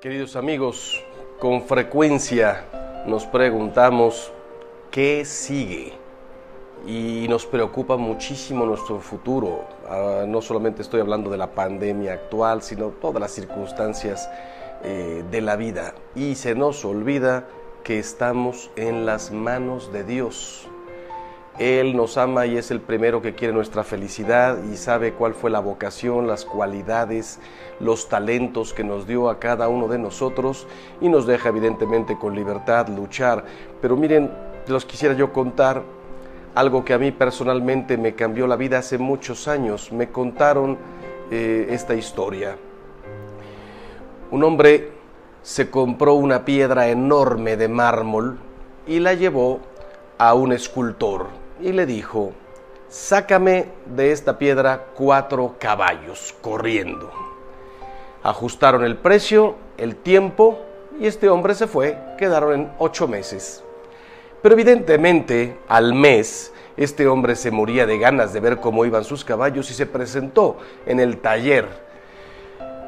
Queridos 0.00 0.36
amigos, 0.36 1.04
con 1.40 1.62
frecuencia 1.62 2.66
nos 3.04 3.26
preguntamos 3.26 4.30
qué 4.92 5.24
sigue 5.24 5.92
y 6.86 7.26
nos 7.28 7.44
preocupa 7.46 7.96
muchísimo 7.96 8.64
nuestro 8.64 9.00
futuro. 9.00 9.64
Ah, 9.88 10.22
no 10.24 10.40
solamente 10.40 10.82
estoy 10.82 11.00
hablando 11.00 11.30
de 11.30 11.36
la 11.36 11.50
pandemia 11.50 12.12
actual, 12.12 12.62
sino 12.62 12.90
todas 12.90 13.20
las 13.20 13.32
circunstancias 13.32 14.30
eh, 14.84 15.24
de 15.32 15.40
la 15.40 15.56
vida. 15.56 15.96
Y 16.14 16.36
se 16.36 16.54
nos 16.54 16.84
olvida 16.84 17.48
que 17.82 17.98
estamos 17.98 18.70
en 18.76 19.04
las 19.04 19.32
manos 19.32 19.92
de 19.92 20.04
Dios. 20.04 20.68
Él 21.58 21.96
nos 21.96 22.16
ama 22.18 22.46
y 22.46 22.56
es 22.56 22.70
el 22.70 22.80
primero 22.80 23.20
que 23.20 23.34
quiere 23.34 23.52
nuestra 23.52 23.82
felicidad 23.82 24.58
y 24.72 24.76
sabe 24.76 25.12
cuál 25.12 25.34
fue 25.34 25.50
la 25.50 25.58
vocación, 25.58 26.28
las 26.28 26.44
cualidades, 26.44 27.40
los 27.80 28.08
talentos 28.08 28.72
que 28.72 28.84
nos 28.84 29.08
dio 29.08 29.28
a 29.28 29.40
cada 29.40 29.68
uno 29.68 29.88
de 29.88 29.98
nosotros 29.98 30.68
y 31.00 31.08
nos 31.08 31.26
deja 31.26 31.48
evidentemente 31.48 32.16
con 32.16 32.36
libertad 32.36 32.86
luchar. 32.88 33.44
Pero 33.82 33.96
miren, 33.96 34.30
los 34.68 34.84
quisiera 34.84 35.16
yo 35.16 35.32
contar 35.32 35.82
algo 36.54 36.84
que 36.84 36.94
a 36.94 36.98
mí 36.98 37.10
personalmente 37.10 37.96
me 37.96 38.14
cambió 38.14 38.46
la 38.46 38.54
vida 38.54 38.78
hace 38.78 38.96
muchos 38.96 39.48
años. 39.48 39.90
Me 39.90 40.10
contaron 40.10 40.78
eh, 41.32 41.66
esta 41.70 41.96
historia. 41.96 42.56
Un 44.30 44.44
hombre 44.44 44.92
se 45.42 45.70
compró 45.70 46.14
una 46.14 46.44
piedra 46.44 46.88
enorme 46.88 47.56
de 47.56 47.66
mármol 47.66 48.38
y 48.86 49.00
la 49.00 49.14
llevó 49.14 49.58
a 50.18 50.34
un 50.34 50.52
escultor 50.52 51.37
y 51.60 51.72
le 51.72 51.86
dijo, 51.86 52.32
sácame 52.88 53.66
de 53.86 54.12
esta 54.12 54.38
piedra 54.38 54.86
cuatro 54.94 55.56
caballos 55.58 56.34
corriendo. 56.40 57.10
Ajustaron 58.22 58.84
el 58.84 58.96
precio, 58.96 59.54
el 59.76 59.96
tiempo, 59.96 60.58
y 61.00 61.06
este 61.06 61.28
hombre 61.28 61.54
se 61.54 61.66
fue, 61.66 61.98
quedaron 62.18 62.54
en 62.54 62.72
ocho 62.78 63.06
meses. 63.06 63.62
Pero 64.42 64.54
evidentemente, 64.54 65.58
al 65.68 65.94
mes, 65.94 66.52
este 66.76 67.06
hombre 67.06 67.36
se 67.36 67.50
moría 67.50 67.86
de 67.86 67.98
ganas 67.98 68.32
de 68.32 68.40
ver 68.40 68.58
cómo 68.58 68.84
iban 68.84 69.04
sus 69.04 69.24
caballos 69.24 69.70
y 69.70 69.74
se 69.74 69.86
presentó 69.86 70.58
en 70.86 71.00
el 71.00 71.18
taller. 71.18 71.66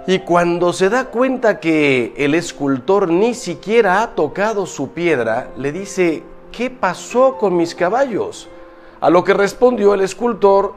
Y 0.07 0.21
cuando 0.21 0.73
se 0.73 0.89
da 0.89 1.07
cuenta 1.07 1.61
que 1.61 2.15
el 2.17 2.34
escultor 2.34 3.09
ni 3.09 3.34
siquiera 3.34 4.03
ha 4.03 4.15
tocado 4.15 4.67
su 4.67 4.91
piedra, 4.91 5.51
le 5.57 5.73
dice, 5.73 6.23
¿qué 6.53 6.71
pasó 6.71 7.37
con 7.37 7.57
mis 7.57 7.75
caballos? 7.75 8.49
A 9.01 9.09
lo 9.09 9.25
que 9.25 9.33
respondió 9.33 9.95
el 9.95 10.03
escultor, 10.03 10.75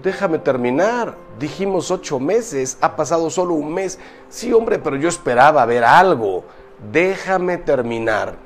déjame 0.00 0.38
terminar. 0.38 1.16
Dijimos 1.40 1.90
ocho 1.90 2.20
meses, 2.20 2.78
ha 2.80 2.94
pasado 2.94 3.30
solo 3.30 3.54
un 3.54 3.74
mes. 3.74 3.98
Sí, 4.28 4.52
hombre, 4.52 4.78
pero 4.78 4.94
yo 4.94 5.08
esperaba 5.08 5.66
ver 5.66 5.82
algo. 5.82 6.44
Déjame 6.92 7.56
terminar. 7.56 8.36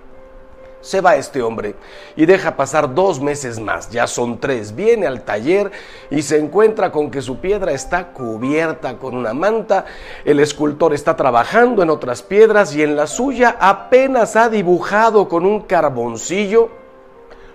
Se 0.81 1.03
va 1.03 1.17
este 1.17 1.43
hombre 1.43 1.75
y 2.17 2.25
deja 2.25 2.57
pasar 2.57 2.95
dos 2.95 3.21
meses 3.21 3.61
más, 3.61 3.91
ya 3.91 4.07
son 4.07 4.39
tres. 4.39 4.75
Viene 4.75 5.07
al 5.07 5.23
taller 5.23 5.73
y 6.09 6.23
se 6.23 6.39
encuentra 6.39 6.91
con 6.91 7.11
que 7.11 7.21
su 7.21 7.39
piedra 7.39 7.73
está 7.73 8.13
cubierta 8.13 8.97
con 8.97 9.15
una 9.15 9.35
manta. 9.35 9.85
El 10.25 10.41
escultor 10.41 10.95
está 10.95 11.17
trabajando 11.17 11.83
en 11.83 11.91
otras 11.91 12.23
piedras 12.23 12.75
y 12.75 12.83
en 12.83 12.97
la 12.97 13.09
suya 13.09 13.57
apenas 13.61 14.37
ha 14.37 14.49
dibujado 14.49 15.29
con 15.29 15.45
un 15.45 15.63
carboncillo 15.63 16.78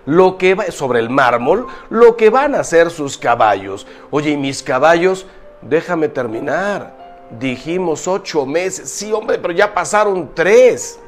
lo 0.06 0.36
que 0.38 0.54
va, 0.54 0.70
sobre 0.70 1.00
el 1.00 1.10
mármol, 1.10 1.66
lo 1.90 2.16
que 2.16 2.30
van 2.30 2.54
a 2.54 2.60
hacer 2.60 2.90
sus 2.90 3.16
caballos. 3.18 3.86
Oye, 4.10 4.30
¿y 4.30 4.36
mis 4.36 4.62
caballos? 4.62 5.26
Déjame 5.62 6.08
terminar. 6.08 7.28
Dijimos 7.38 8.06
ocho 8.06 8.44
meses. 8.44 8.90
Sí, 8.90 9.12
hombre, 9.12 9.38
pero 9.38 9.52
ya 9.52 9.72
pasaron 9.72 10.30
tres. 10.34 10.98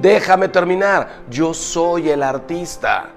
Déjame 0.00 0.48
terminar. 0.48 1.22
Yo 1.28 1.52
soy 1.54 2.10
el 2.10 2.22
artista. 2.22 3.10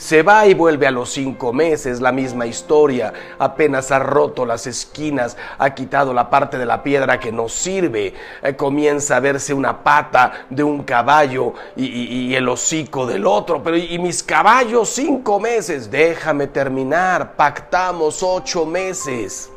Se 0.00 0.22
va 0.22 0.46
y 0.46 0.54
vuelve 0.54 0.86
a 0.86 0.90
los 0.90 1.10
cinco 1.10 1.52
meses, 1.52 2.00
la 2.00 2.10
misma 2.10 2.46
historia. 2.46 3.12
Apenas 3.38 3.90
ha 3.90 3.98
roto 3.98 4.46
las 4.46 4.66
esquinas, 4.66 5.36
ha 5.58 5.74
quitado 5.74 6.14
la 6.14 6.30
parte 6.30 6.56
de 6.56 6.64
la 6.64 6.82
piedra 6.82 7.20
que 7.20 7.30
no 7.30 7.50
sirve. 7.50 8.14
Eh, 8.42 8.56
comienza 8.56 9.16
a 9.16 9.20
verse 9.20 9.52
una 9.52 9.84
pata 9.84 10.46
de 10.48 10.62
un 10.64 10.84
caballo 10.84 11.52
y, 11.76 12.34
el 12.34 12.48
hocico 12.48 13.04
del 13.04 13.26
otro. 13.26 13.62
Pero 13.62 13.76
y 13.76 13.98
mis 13.98 14.22
caballos 14.22 14.88
cinco 14.88 15.38
meses, 15.38 15.90
déjame 15.90 16.46
terminar. 16.46 17.36
Pactamos 17.36 18.22
ocho 18.22 18.64
meses. 18.64 19.50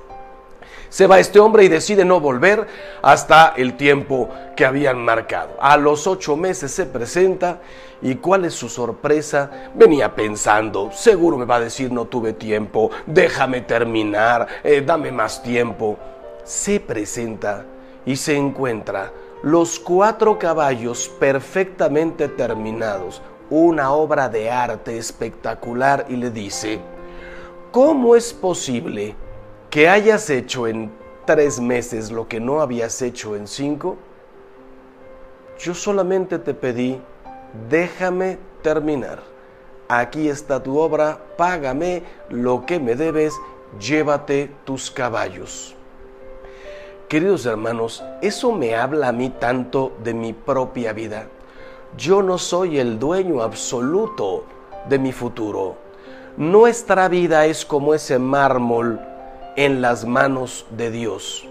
Se 0.94 1.08
va 1.08 1.18
este 1.18 1.40
hombre 1.40 1.64
y 1.64 1.70
decide 1.70 2.06
no 2.06 2.20
volver 2.20 2.68
hasta 3.02 3.56
el 3.58 3.78
tiempo 3.78 4.30
que 4.56 4.64
habían 4.64 5.04
marcado. 5.04 5.58
A 5.60 5.76
los 5.76 6.06
ocho 6.06 6.38
meses 6.38 6.70
se 6.72 6.86
presenta 6.86 7.62
y 8.00 8.14
cuál 8.14 8.46
es 8.46 8.54
su 8.54 8.70
sorpresa. 8.70 9.72
Venía 9.74 10.14
pensando, 10.14 10.92
seguro 10.92 11.36
me 11.36 11.46
va 11.46 11.56
a 11.56 11.62
decir 11.62 11.92
no 11.92 12.06
tuve 12.06 12.34
tiempo, 12.34 12.92
déjame 13.08 13.62
terminar, 13.62 14.46
eh, 14.64 14.84
dame 14.86 15.12
más 15.12 15.42
tiempo. 15.42 15.98
Se 16.44 16.80
presenta 16.80 17.66
y 18.06 18.16
se 18.16 18.38
encuentra 18.38 19.12
los 19.42 19.80
cuatro 19.80 20.38
caballos 20.38 21.10
perfectamente 21.20 22.28
terminados, 22.28 23.20
una 23.50 23.94
obra 23.94 24.30
de 24.30 24.52
arte 24.52 24.96
espectacular 25.00 26.06
y 26.08 26.18
le 26.18 26.30
dice, 26.30 26.80
¿cómo 27.72 28.16
es 28.16 28.32
posible 28.32 29.16
que 29.74 29.90
hayas 29.90 30.30
hecho 30.30 30.68
en 30.68 30.92
tres 31.26 31.60
meses 31.60 32.12
lo 32.12 32.28
que 32.28 32.40
no 32.40 32.62
habías 32.62 33.02
hecho 33.02 33.36
en 33.36 33.48
cinco, 33.48 33.98
yo 35.58 35.74
solamente 35.74 36.38
te 36.38 36.54
pedí, 36.54 37.02
déjame 37.72 38.38
terminar. 38.62 39.24
Aquí 39.88 40.30
está 40.30 40.62
tu 40.62 40.78
obra, 40.78 41.18
págame 41.38 42.04
lo 42.30 42.68
que 42.68 42.80
me 42.80 42.94
debes, 42.94 43.34
llévate 43.80 44.52
tus 44.64 44.92
caballos. 44.92 45.76
Queridos 47.08 47.48
hermanos, 47.48 48.04
eso 48.22 48.52
me 48.52 48.76
habla 48.76 49.08
a 49.08 49.12
mí 49.12 49.32
tanto 49.32 49.94
de 50.04 50.14
mi 50.14 50.34
propia 50.34 50.94
vida. 50.94 51.26
Yo 51.98 52.22
no 52.22 52.38
soy 52.38 52.78
el 52.78 53.00
dueño 53.00 53.42
absoluto 53.42 54.46
de 54.88 55.00
mi 55.00 55.12
futuro. 55.12 55.78
Nuestra 56.38 57.08
vida 57.08 57.48
es 57.48 57.66
como 57.66 57.96
ese 57.96 58.20
mármol 58.20 59.13
en 59.56 59.82
las 59.82 60.06
manos 60.06 60.66
de 60.72 60.92
Dios. 60.92 61.46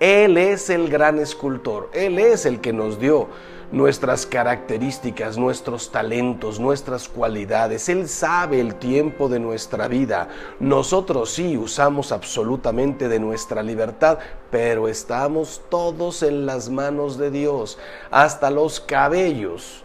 Él 0.00 0.36
es 0.36 0.70
el 0.70 0.88
gran 0.88 1.18
escultor, 1.18 1.88
Él 1.92 2.18
es 2.18 2.46
el 2.46 2.60
que 2.60 2.72
nos 2.72 2.98
dio 2.98 3.28
nuestras 3.72 4.26
características, 4.26 5.36
nuestros 5.38 5.90
talentos, 5.90 6.60
nuestras 6.60 7.08
cualidades. 7.08 7.88
Él 7.88 8.08
sabe 8.08 8.60
el 8.60 8.76
tiempo 8.76 9.28
de 9.28 9.40
nuestra 9.40 9.88
vida. 9.88 10.28
Nosotros 10.60 11.30
sí 11.30 11.56
usamos 11.56 12.12
absolutamente 12.12 13.08
de 13.08 13.18
nuestra 13.18 13.62
libertad, 13.62 14.18
pero 14.50 14.86
estamos 14.88 15.62
todos 15.70 16.22
en 16.22 16.46
las 16.46 16.70
manos 16.70 17.18
de 17.18 17.30
Dios, 17.30 17.78
hasta 18.10 18.50
los 18.50 18.80
cabellos 18.80 19.84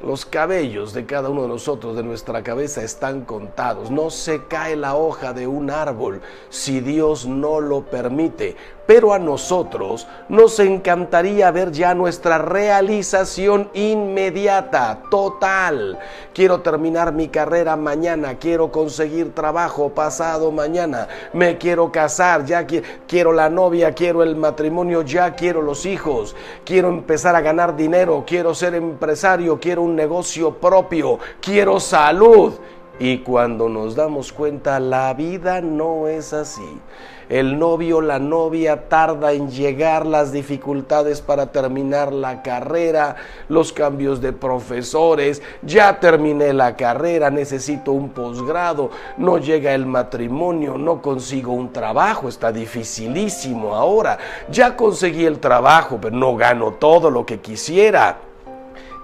los 0.00 0.24
cabellos 0.24 0.92
de 0.92 1.06
cada 1.06 1.28
uno 1.28 1.42
de 1.42 1.48
nosotros, 1.48 1.96
de 1.96 2.02
nuestra 2.02 2.42
cabeza, 2.42 2.82
están 2.82 3.24
contados. 3.24 3.90
No 3.90 4.10
se 4.10 4.44
cae 4.44 4.76
la 4.76 4.94
hoja 4.94 5.32
de 5.32 5.46
un 5.46 5.70
árbol 5.70 6.20
si 6.50 6.80
Dios 6.80 7.26
no 7.26 7.60
lo 7.60 7.82
permite 7.82 8.56
pero 8.88 9.12
a 9.12 9.18
nosotros 9.18 10.08
nos 10.30 10.58
encantaría 10.60 11.50
ver 11.50 11.72
ya 11.72 11.92
nuestra 11.92 12.38
realización 12.38 13.68
inmediata, 13.74 15.02
total. 15.10 15.98
Quiero 16.32 16.62
terminar 16.62 17.12
mi 17.12 17.28
carrera 17.28 17.76
mañana, 17.76 18.38
quiero 18.38 18.72
conseguir 18.72 19.34
trabajo 19.34 19.90
pasado 19.90 20.50
mañana, 20.52 21.06
me 21.34 21.58
quiero 21.58 21.92
casar, 21.92 22.46
ya 22.46 22.66
quiero 23.06 23.34
la 23.34 23.50
novia, 23.50 23.92
quiero 23.92 24.22
el 24.22 24.36
matrimonio, 24.36 25.02
ya 25.02 25.34
quiero 25.34 25.60
los 25.60 25.84
hijos, 25.84 26.34
quiero 26.64 26.88
empezar 26.88 27.36
a 27.36 27.42
ganar 27.42 27.76
dinero, 27.76 28.24
quiero 28.26 28.54
ser 28.54 28.74
empresario, 28.74 29.60
quiero 29.60 29.82
un 29.82 29.96
negocio 29.96 30.54
propio, 30.54 31.18
quiero 31.42 31.78
salud. 31.78 32.54
Y 32.98 33.18
cuando 33.18 33.68
nos 33.68 33.94
damos 33.94 34.32
cuenta, 34.32 34.80
la 34.80 35.12
vida 35.12 35.60
no 35.60 36.08
es 36.08 36.32
así 36.32 36.80
el 37.28 37.58
novio, 37.58 38.00
la 38.00 38.18
novia 38.18 38.88
tarda 38.88 39.32
en 39.32 39.50
llegar, 39.50 40.06
las 40.06 40.32
dificultades 40.32 41.20
para 41.20 41.52
terminar 41.52 42.12
la 42.12 42.42
carrera, 42.42 43.16
los 43.48 43.72
cambios 43.72 44.20
de 44.20 44.32
profesores, 44.32 45.42
ya 45.62 46.00
terminé 46.00 46.52
la 46.52 46.76
carrera, 46.76 47.30
necesito 47.30 47.92
un 47.92 48.10
posgrado, 48.10 48.90
no 49.16 49.38
llega 49.38 49.74
el 49.74 49.86
matrimonio, 49.86 50.78
no 50.78 51.02
consigo 51.02 51.52
un 51.52 51.72
trabajo, 51.72 52.28
está 52.28 52.52
dificilísimo 52.52 53.74
ahora, 53.74 54.18
ya 54.50 54.76
conseguí 54.76 55.24
el 55.24 55.38
trabajo, 55.38 55.98
pero 56.00 56.16
no 56.16 56.36
gano 56.36 56.74
todo 56.74 57.10
lo 57.10 57.26
que 57.26 57.40
quisiera 57.40 58.27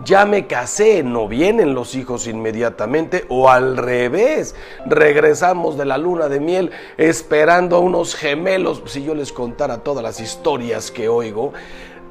ya 0.05 0.27
me 0.27 0.47
casé, 0.47 1.03
no 1.03 1.29
vienen 1.29 1.75
los 1.75 1.95
hijos 1.95 2.27
inmediatamente 2.27 3.25
o 3.29 3.49
al 3.51 3.77
revés, 3.77 4.55
regresamos 4.87 5.77
de 5.79 5.85
la 5.85 5.99
luna 5.99 6.29
de 6.29 6.41
miel 6.41 6.71
esperando 6.97 7.77
a 7.77 7.81
unos 7.81 8.15
gemelos, 8.15 8.83
si 8.87 9.05
yo 9.05 9.15
les 9.15 9.33
contara 9.33 9.79
todas 9.79 10.03
las 10.03 10.21
historias 10.21 10.91
que 10.91 11.09
oigo, 11.09 11.53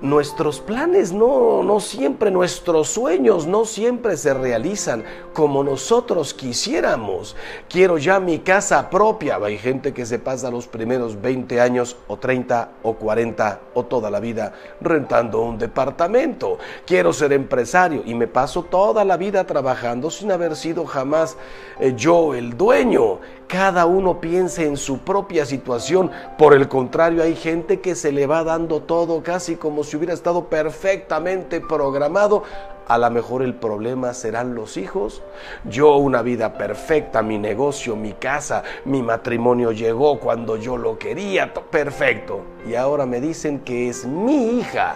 nuestros 0.04 0.60
planes 0.60 1.14
no, 1.14 1.64
no 1.64 1.80
siempre, 1.80 2.30
nuestros 2.30 2.90
sueños 2.90 3.48
no 3.48 3.64
siempre 3.64 4.18
se 4.18 4.34
realizan 4.34 5.06
como 5.32 5.64
nosotros 5.64 6.34
quisiéramos. 6.34 7.38
Quiero 7.70 7.98
ya 7.98 8.20
mi 8.20 8.40
casa 8.40 8.90
propia. 8.90 9.38
Hay 9.38 9.58
gente 9.58 9.94
que 9.94 10.06
se 10.06 10.20
pasa 10.20 10.52
los 10.52 10.68
primeros 10.68 11.22
20 11.22 11.62
años 11.62 11.96
o 12.08 12.18
30 12.18 12.72
o 12.84 12.96
40 12.96 13.62
o 13.74 13.86
toda 13.86 14.12
la 14.12 14.20
vida 14.20 14.54
rentando 14.82 15.42
un 15.42 15.58
departamento. 15.58 16.58
Quiero 16.86 17.14
ser 17.14 17.32
empresario 17.32 18.04
y 18.06 18.14
me 18.14 18.28
paso 18.28 18.64
toda 18.64 19.06
la 19.06 19.16
vida 19.16 19.46
trabajando 19.46 20.12
sin 20.12 20.34
haber 20.34 20.58
sido 20.58 20.86
jamás 20.86 21.38
eh, 21.80 21.94
yo 21.96 22.36
el 22.36 22.58
dueño. 22.58 23.20
Cada 23.54 23.86
uno 23.86 24.20
piensa 24.20 24.64
en 24.64 24.78
su 24.78 25.02
propia 25.02 25.46
situación. 25.46 26.10
Por 26.40 26.56
el 26.56 26.68
contrario, 26.68 27.22
hay 27.22 27.36
gente 27.36 27.82
que 27.82 27.94
se 27.94 28.12
le 28.12 28.26
va 28.26 28.44
dando 28.44 28.82
todo 28.82 29.22
casi 29.22 29.58
como 29.58 29.84
si 29.84 29.96
hubiera 29.96 30.16
estado 30.16 30.46
perfectamente 30.46 31.62
programado. 31.62 32.42
A 32.88 32.98
lo 32.98 33.12
mejor 33.12 33.44
el 33.44 33.54
problema 33.54 34.16
serán 34.16 34.56
los 34.56 34.76
hijos. 34.76 35.22
Yo 35.66 35.98
una 35.98 36.24
vida 36.24 36.58
perfecta, 36.58 37.22
mi 37.22 37.38
negocio, 37.38 37.96
mi 37.96 38.14
casa, 38.14 38.64
mi 38.86 39.04
matrimonio 39.04 39.72
llegó 39.72 40.20
cuando 40.20 40.58
yo 40.58 40.76
lo 40.76 40.98
quería, 40.98 41.54
perfecto. 41.54 42.42
Y 42.68 42.74
ahora 42.74 43.06
me 43.06 43.22
dicen 43.22 43.60
que 43.60 43.88
es 43.88 44.04
mi 44.04 44.58
hija 44.58 44.96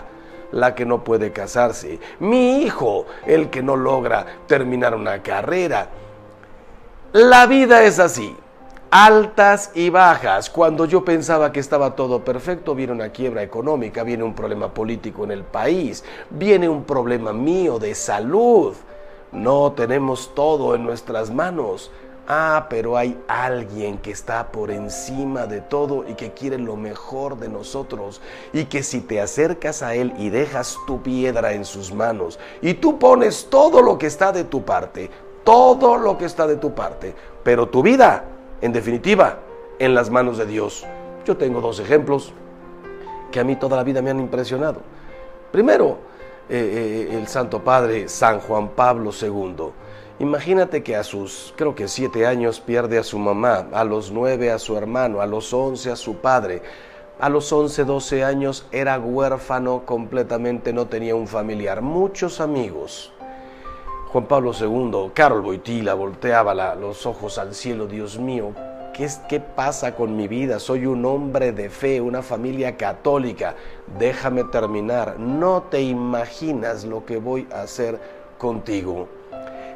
la 0.51 0.74
que 0.74 0.83
no 0.83 1.04
puede 1.04 1.31
casarse, 1.31 2.00
mi 2.19 2.63
hijo 2.63 3.06
el 3.27 3.51
que 3.51 3.62
no 3.62 3.75
logra 3.75 4.25
terminar 4.48 4.95
una 4.95 5.21
carrera. 5.21 5.89
La 7.13 7.45
vida 7.45 7.83
es 7.83 8.00
así 8.00 8.36
altas 8.92 9.72
y 9.74 9.89
bajas. 9.89 10.50
Cuando 10.50 10.86
yo 10.86 11.04
pensaba 11.04 11.51
que 11.51 11.60
estaba 11.60 11.95
todo 11.95 12.24
perfecto, 12.24 12.75
viene 12.75 12.94
una 12.94 13.10
quiebra 13.10 13.44
económica, 13.44 14.04
viene 14.04 14.24
un 14.24 14.34
problema 14.34 14.74
político 14.74 15.24
en 15.24 15.31
el 15.31 15.44
país, 15.44 16.04
viene 16.30 16.69
un 16.69 16.84
problema 16.84 17.34
mío 17.34 17.80
de 17.80 17.95
salud. 17.95 18.75
No 19.31 19.74
tenemos 19.74 20.34
todo 20.34 20.75
en 20.75 20.86
nuestras 20.86 21.30
manos. 21.30 21.92
Ah, 22.30 22.68
pero 22.69 22.98
hay 22.98 23.18
alguien 23.30 24.00
que 24.00 24.12
está 24.12 24.51
por 24.51 24.69
encima 24.69 25.45
de 25.45 25.62
todo 25.62 26.04
y 26.06 26.13
que 26.16 26.33
quiere 26.33 26.57
lo 26.57 26.75
mejor 26.75 27.38
de 27.38 27.48
nosotros. 27.48 28.22
Y 28.51 28.66
que 28.66 28.83
si 28.83 29.00
te 29.00 29.22
acercas 29.22 29.81
a 29.81 29.95
Él 29.95 30.13
y 30.18 30.30
dejas 30.30 30.78
tu 30.86 31.01
piedra 31.01 31.54
en 31.54 31.63
sus 31.63 31.94
manos 31.94 32.38
y 32.62 32.74
tú 32.74 33.00
pones 33.00 33.48
todo 33.50 33.81
lo 33.81 33.98
que 33.98 34.07
está 34.07 34.33
de 34.33 34.44
tu 34.44 34.63
parte, 34.63 35.10
todo 35.45 35.95
lo 35.98 36.18
que 36.18 36.25
está 36.25 36.45
de 36.48 36.57
tu 36.57 36.74
parte, 36.74 37.16
pero 37.44 37.69
tu 37.69 37.81
vida 37.81 38.25
en 38.62 38.74
definitiva, 38.74 39.39
en 39.80 39.94
las 39.94 40.09
manos 40.09 40.38
de 40.38 40.45
Dios. 40.45 40.86
Yo 41.25 41.38
tengo 41.38 41.62
dos 41.62 41.80
ejemplos 41.80 42.33
que 43.31 43.39
a 43.39 43.44
mí 43.44 43.56
toda 43.56 43.77
la 43.77 43.83
vida 43.83 44.01
me 44.01 44.09
han 44.09 44.19
impresionado. 44.19 44.81
Primero, 45.51 45.98
eh, 46.50 47.09
eh, 47.12 47.18
el 47.18 47.27
Santo 47.27 47.63
Padre 47.63 48.07
San 48.07 48.39
Juan 48.39 48.69
Pablo 48.69 49.12
II. 49.12 49.71
Imagínate 50.19 50.81
que 50.81 50.95
a 50.95 51.04
sus, 51.04 51.54
creo 51.56 51.75
que 51.75 51.88
siete 51.88 52.25
años 52.25 52.59
pierde 52.59 52.98
a 52.98 53.04
su 53.04 53.19
mamá, 53.19 53.68
a 53.71 53.83
los 53.83 54.12
nueve 54.12 54.50
a 54.51 54.57
su 54.57 54.77
hermano, 54.77 55.21
a 55.21 55.27
los 55.27 55.54
once 55.54 55.92
a 55.92 55.95
su 55.95 56.15
padre. 56.15 56.62
A 57.19 57.30
los 57.30 57.51
once, 57.51 57.83
doce 57.83 58.24
años 58.24 58.68
era 58.71 59.00
huérfano 59.00 59.86
completamente, 59.86 60.71
no 60.71 60.86
tenía 60.86 61.15
un 61.15 61.27
familiar, 61.27 61.81
muchos 61.81 62.39
amigos. 62.39 63.12
Juan 64.12 64.25
Pablo 64.25 64.54
II, 64.57 65.12
Carol 65.13 65.42
Boitila, 65.42 65.94
volteaba 65.94 66.75
los 66.75 67.06
ojos 67.06 67.38
al 67.38 67.54
cielo, 67.54 67.88
Dios 67.88 68.18
mío, 68.18 68.54
¿qué, 68.94 69.04
es, 69.04 69.18
¿qué 69.27 69.42
pasa 69.42 69.95
con 69.95 70.15
mi 70.15 70.30
vida? 70.30 70.59
Soy 70.59 70.86
un 70.86 71.04
hombre 71.06 71.51
de 71.51 71.69
fe, 71.69 72.00
una 72.00 72.21
familia 72.21 72.77
católica, 72.77 73.56
déjame 74.00 74.45
terminar, 74.45 75.19
no 75.19 75.63
te 75.63 75.81
imaginas 75.81 76.86
lo 76.86 77.06
que 77.06 77.18
voy 77.18 77.50
a 77.51 77.63
hacer 77.63 78.00
contigo 78.38 79.09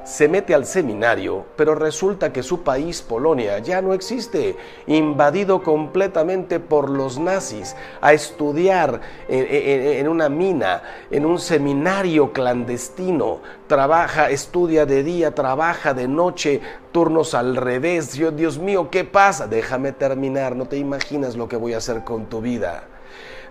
se 0.04 0.28
mete 0.28 0.54
al 0.54 0.66
seminario, 0.66 1.46
pero 1.56 1.76
resulta 1.76 2.34
que 2.34 2.44
su 2.44 2.64
país, 2.64 3.02
Polonia, 3.02 3.60
ya 3.60 3.82
no 3.82 3.94
existe, 3.94 4.56
invadido 4.88 5.64
completamente 5.64 6.60
por 6.60 6.90
los 6.90 7.20
nazis, 7.20 7.76
a 8.02 8.14
estudiar 8.14 9.02
en, 9.28 10.08
una 10.08 10.30
mina, 10.30 10.82
en 11.10 11.26
un 11.26 11.40
seminario 11.40 12.34
clandestino, 12.34 13.40
trabaja, 13.68 14.30
estudia 14.30 14.86
de 14.86 15.04
día, 15.04 15.34
trabaja 15.36 15.94
de 15.94 16.08
noche, 16.08 16.62
turnos 16.92 17.34
al 17.34 17.56
revés. 17.56 18.14
Dios, 18.14 18.36
Dios 18.36 18.58
mío, 18.60 18.90
¿qué 18.90 19.04
pasa? 19.04 19.48
Déjame 19.48 19.92
terminar, 19.92 20.56
no 20.56 20.66
te 20.66 20.78
imaginas 20.78 21.36
lo 21.36 21.48
que 21.48 21.56
voy 21.56 21.74
a 21.74 21.78
hacer 21.78 22.04
con 22.04 22.26
tu 22.26 22.42
vida. 22.42 22.84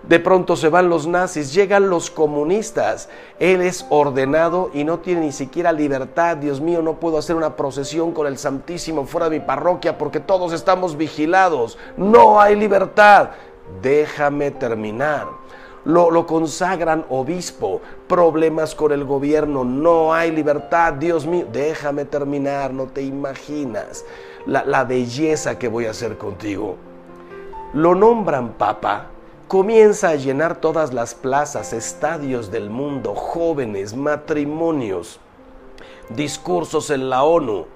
De 0.02 0.18
pronto 0.18 0.56
se 0.56 0.70
van 0.70 0.88
los 0.88 1.06
nazis, 1.06 1.52
llegan 1.52 1.90
los 1.90 2.10
comunistas. 2.10 3.08
Él 3.38 3.60
es 3.60 3.84
ordenado 3.90 4.70
y 4.72 4.84
no 4.84 5.00
tiene 5.00 5.20
ni 5.20 5.32
siquiera 5.32 5.72
libertad. 5.72 6.38
Dios 6.38 6.60
mío, 6.60 6.80
no 6.80 6.98
puedo 6.98 7.18
hacer 7.18 7.36
una 7.36 7.54
procesión 7.54 8.12
con 8.12 8.26
el 8.26 8.38
Santísimo 8.38 9.04
fuera 9.04 9.28
de 9.28 9.38
mi 9.38 9.44
parroquia 9.44 9.98
porque 9.98 10.18
todos 10.18 10.52
estamos 10.52 10.96
vigilados. 10.96 11.76
No 11.98 12.40
hay 12.40 12.56
libertad. 12.56 13.30
Déjame 13.82 14.50
terminar. 14.50 15.28
Lo, 15.84 16.26
consagran 16.26 17.04
obispo, 17.08 17.80
problemas 18.06 18.74
con 18.74 18.92
el 18.92 19.04
gobierno, 19.04 19.64
no 19.64 20.12
hay 20.12 20.30
libertad, 20.30 20.92
Dios 20.92 21.26
mío, 21.26 21.46
déjame 21.50 22.04
terminar, 22.04 22.74
no 22.74 22.84
te 22.84 23.00
imaginas 23.00 24.04
la 24.44 24.84
belleza 24.84 25.58
que 25.58 25.68
voy 25.68 25.86
a 25.86 25.92
hacer 25.92 26.18
contigo. 26.18 26.76
Lo 27.72 27.94
nombran 27.94 28.52
papa 28.58 29.06
comienza 29.50 30.10
a 30.10 30.14
llenar 30.14 30.60
todas 30.60 30.92
las 30.92 31.12
plazas, 31.12 31.72
estadios 31.72 32.52
del 32.52 32.70
mundo, 32.70 33.16
jóvenes, 33.16 33.96
matrimonios, 33.96 35.18
discursos 36.08 36.88
en 36.90 37.10
la 37.10 37.24
ONU. 37.24 37.66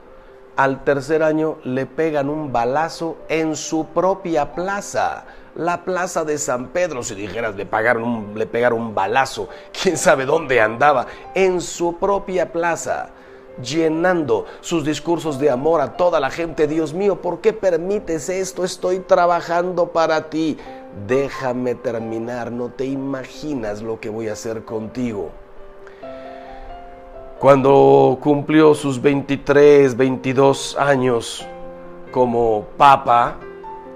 Al 0.55 0.85
tercer 0.85 1.25
año 1.25 1.59
le 1.65 1.85
pegan 1.87 2.29
un 2.29 2.53
balazo 2.53 3.17
en 3.29 3.57
su 3.57 3.87
propia 3.87 4.55
plaza, 4.55 5.25
la 5.57 5.85
plaza 5.85 6.25
de 6.25 6.39
San 6.39 6.69
Pedro. 6.69 7.03
Si 7.03 7.17
dijeras, 7.17 7.57
le, 7.57 7.67
pagaron 7.67 8.05
un, 8.05 8.39
le 8.39 8.47
pegaron 8.47 8.81
un 8.81 8.95
balazo, 8.95 9.49
quién 9.83 9.97
sabe 9.97 10.27
dónde 10.27 10.61
andaba, 10.61 11.09
en 11.35 11.61
su 11.61 11.97
propia 11.97 12.53
plaza 12.53 13.11
llenando 13.63 14.47
sus 14.61 14.85
discursos 14.85 15.39
de 15.39 15.51
amor 15.51 15.81
a 15.81 15.97
toda 15.97 16.21
la 16.21 16.31
gente. 16.31 16.67
Dios 16.67 16.93
mío, 16.93 17.21
¿por 17.21 17.41
qué 17.41 17.53
permites 17.53 18.29
esto? 18.29 18.65
Estoy 18.65 19.01
trabajando 19.01 19.89
para 19.89 20.29
ti. 20.31 20.59
Déjame 21.09 21.75
terminar, 21.75 22.53
no 22.53 22.69
te 22.69 22.87
imaginas 22.87 23.83
lo 23.83 23.99
que 23.99 24.09
voy 24.09 24.29
a 24.29 24.35
hacer 24.35 24.65
contigo. 24.65 25.31
Cuando 27.41 28.17
cumplió 28.23 28.75
sus 28.75 29.03
23, 29.03 29.97
22 29.97 30.77
años 30.79 31.47
como 32.11 32.65
papa, 32.79 33.37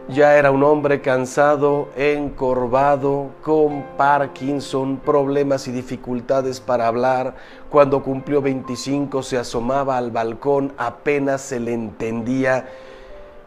ya 0.09 0.37
era 0.37 0.51
un 0.51 0.63
hombre 0.65 1.01
cansado, 1.01 1.89
encorvado, 1.97 3.29
con 3.43 3.85
Parkinson, 3.97 4.97
problemas 4.99 5.69
y 5.69 5.73
dificultades 5.73 6.61
para 6.61 6.89
hablar. 6.89 7.37
Cuando 7.71 8.03
cumplió 8.03 8.43
25 8.43 9.23
se 9.23 9.39
asomaba 9.39 9.99
al 9.99 10.11
balcón, 10.11 10.73
apenas 10.77 11.43
se 11.43 11.61
le 11.61 11.75
entendía 11.75 12.67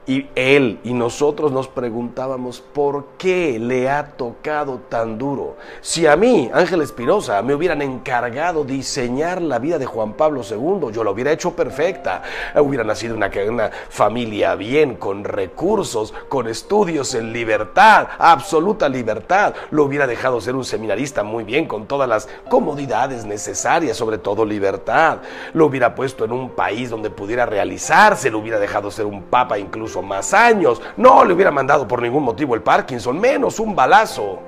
y 0.07 0.27
él 0.35 0.79
y 0.83 0.93
nosotros 0.93 1.51
nos 1.51 1.67
preguntábamos 1.67 2.59
por 2.59 3.05
qué 3.17 3.59
le 3.59 3.89
ha 3.89 4.07
tocado 4.17 4.79
tan 4.89 5.17
duro. 5.17 5.57
Si 5.81 6.07
a 6.07 6.15
mí, 6.15 6.49
Ángel 6.53 6.81
Espinosa, 6.81 7.41
me 7.43 7.53
hubieran 7.53 7.81
encargado 7.81 8.63
diseñar 8.63 9.41
la 9.41 9.59
vida 9.59 9.77
de 9.77 9.85
Juan 9.85 10.13
Pablo 10.13 10.41
II, 10.41 10.91
yo 10.91 11.03
lo 11.03 11.11
hubiera 11.11 11.31
hecho 11.31 11.55
perfecta. 11.55 12.23
Hubiera 12.55 12.83
nacido 12.83 13.15
una, 13.15 13.29
una 13.47 13.69
familia 13.89 14.55
bien, 14.55 14.95
con 14.95 15.23
recursos, 15.23 16.13
con 16.29 16.47
estudios 16.47 17.13
en 17.13 17.31
libertad, 17.31 18.07
absoluta 18.17 18.89
libertad. 18.89 19.53
Lo 19.69 19.83
hubiera 19.83 20.07
dejado 20.07 20.41
ser 20.41 20.55
un 20.55 20.65
seminarista 20.65 21.23
muy 21.23 21.43
bien, 21.43 21.67
con 21.67 21.85
todas 21.85 22.09
las 22.09 22.27
comodidades 22.49 23.25
necesarias, 23.25 23.97
sobre 23.97 24.17
todo 24.17 24.45
libertad. 24.45 25.19
Lo 25.53 25.67
hubiera 25.67 25.93
puesto 25.93 26.25
en 26.25 26.31
un 26.31 26.49
país 26.49 26.89
donde 26.89 27.11
pudiera 27.11 27.45
realizarse, 27.45 28.31
lo 28.31 28.39
hubiera 28.39 28.59
dejado 28.59 28.89
ser 28.89 29.05
un 29.05 29.23
papa 29.23 29.59
incluso 29.91 30.01
más 30.01 30.33
años. 30.33 30.81
No 30.97 31.25
le 31.25 31.33
hubiera 31.33 31.51
mandado 31.51 31.87
por 31.87 32.01
ningún 32.01 32.23
motivo 32.23 32.55
el 32.55 32.61
Parkinson, 32.61 33.19
menos 33.19 33.59
un 33.59 33.75
balazo. 33.75 34.39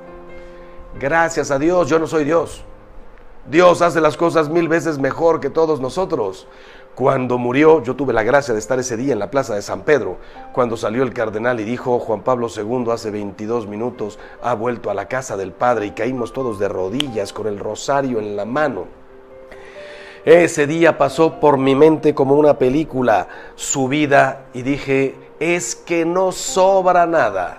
Gracias 0.99 1.51
a 1.51 1.59
Dios, 1.59 1.89
yo 1.89 1.99
no 1.99 2.07
soy 2.07 2.23
Dios. 2.23 2.63
Dios 3.49 3.81
hace 3.81 3.99
las 3.99 4.15
cosas 4.15 4.47
mil 4.47 4.69
veces 4.69 4.99
mejor 4.99 5.39
que 5.39 5.49
todos 5.49 5.81
nosotros. 5.81 6.47
Cuando 6.95 7.37
murió, 7.39 7.81
yo 7.81 7.95
tuve 7.95 8.13
la 8.13 8.23
gracia 8.23 8.53
de 8.53 8.59
estar 8.59 8.79
ese 8.79 8.95
día 8.95 9.13
en 9.13 9.19
la 9.19 9.31
plaza 9.31 9.55
de 9.55 9.63
San 9.63 9.81
Pedro, 9.81 10.17
cuando 10.53 10.77
salió 10.77 11.01
el 11.01 11.11
cardenal 11.11 11.59
y 11.59 11.63
dijo, 11.63 11.97
Juan 11.97 12.21
Pablo 12.21 12.47
II 12.55 12.91
hace 12.91 13.09
22 13.09 13.67
minutos 13.67 14.19
ha 14.43 14.53
vuelto 14.53 14.91
a 14.91 14.93
la 14.93 15.07
casa 15.07 15.35
del 15.35 15.51
Padre 15.51 15.87
y 15.87 15.91
caímos 15.91 16.31
todos 16.31 16.59
de 16.59 16.69
rodillas 16.69 17.33
con 17.33 17.47
el 17.47 17.57
rosario 17.57 18.19
en 18.19 18.35
la 18.35 18.45
mano. 18.45 19.02
Ese 20.25 20.67
día 20.67 20.97
pasó 20.97 21.41
por 21.41 21.57
mi 21.57 21.75
mente 21.75 22.15
como 22.15 22.35
una 22.35 22.57
película, 22.57 23.27
su 23.55 23.89
vida, 23.89 24.45
y 24.53 24.61
dije, 24.61 25.15
es 25.41 25.75
que 25.75 26.05
no 26.05 26.31
sobra 26.31 27.05
nada. 27.05 27.57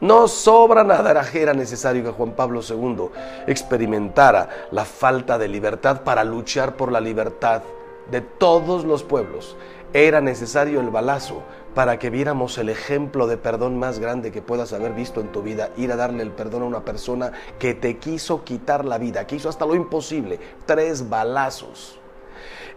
No 0.00 0.26
sobra 0.26 0.82
nada, 0.82 1.24
era 1.32 1.54
necesario 1.54 2.02
que 2.02 2.10
Juan 2.10 2.32
Pablo 2.32 2.60
II 2.68 3.08
experimentara 3.46 4.66
la 4.72 4.84
falta 4.84 5.38
de 5.38 5.46
libertad 5.46 6.02
para 6.02 6.24
luchar 6.24 6.74
por 6.74 6.90
la 6.90 7.00
libertad 7.00 7.62
de 8.10 8.20
todos 8.20 8.84
los 8.84 9.04
pueblos. 9.04 9.56
Era 9.92 10.20
necesario 10.20 10.80
el 10.80 10.90
balazo 10.90 11.44
para 11.74 11.98
que 11.98 12.10
viéramos 12.10 12.56
el 12.58 12.68
ejemplo 12.68 13.26
de 13.26 13.36
perdón 13.36 13.78
más 13.78 13.98
grande 13.98 14.30
que 14.30 14.42
puedas 14.42 14.72
haber 14.72 14.92
visto 14.92 15.20
en 15.20 15.32
tu 15.32 15.42
vida, 15.42 15.70
ir 15.76 15.90
a 15.90 15.96
darle 15.96 16.22
el 16.22 16.30
perdón 16.30 16.62
a 16.62 16.66
una 16.66 16.84
persona 16.84 17.32
que 17.58 17.74
te 17.74 17.98
quiso 17.98 18.44
quitar 18.44 18.84
la 18.84 18.98
vida, 18.98 19.26
que 19.26 19.36
hizo 19.36 19.48
hasta 19.48 19.66
lo 19.66 19.74
imposible, 19.74 20.38
tres 20.66 21.08
balazos. 21.08 21.98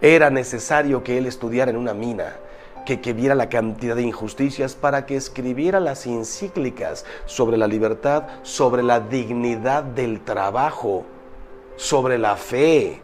Era 0.01 0.29
necesario 0.29 1.03
que 1.03 1.17
él 1.17 1.27
estudiara 1.27 1.71
en 1.71 1.77
una 1.77 1.93
mina, 1.93 2.37
que, 2.85 3.01
que, 3.01 3.13
viera 3.13 3.35
la 3.35 3.49
cantidad 3.49 3.95
de 3.95 4.03
injusticias 4.03 4.75
para 4.75 5.05
que 5.05 5.15
escribiera 5.15 5.79
las 5.79 6.05
encíclicas 6.07 7.05
sobre 7.25 7.57
la 7.57 7.67
libertad, 7.67 8.23
sobre 8.43 8.81
la 8.81 8.99
dignidad 8.99 9.83
del 9.83 10.21
trabajo, 10.21 11.03
sobre 11.75 12.17
la 12.17 12.37
fe, 12.37 13.01